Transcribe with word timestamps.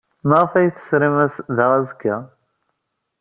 Maɣef 0.27 0.51
ay 0.53 0.63
iyi-tesrim 0.65 1.15
da 1.55 1.65
azekka? 1.77 2.17